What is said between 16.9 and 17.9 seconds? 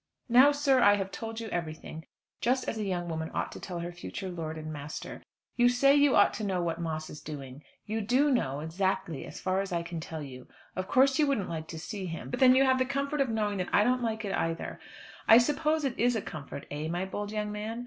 bold young man?